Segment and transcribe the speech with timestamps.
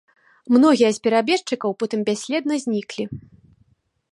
[0.55, 3.03] Многія з перабежчыкаў потым бясследна зніклі.